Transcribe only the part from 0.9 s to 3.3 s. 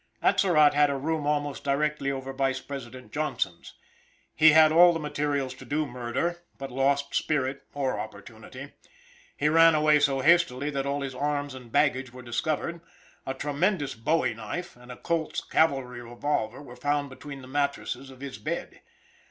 room almost directly over Vice President